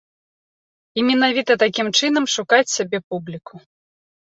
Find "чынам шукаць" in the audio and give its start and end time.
1.97-2.67